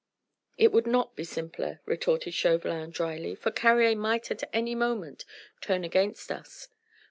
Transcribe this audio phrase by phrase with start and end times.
[0.57, 5.25] "It would not be simpler," retorted Chauvelin drily, "for Carrier might at any moment
[5.61, 6.69] turn against us.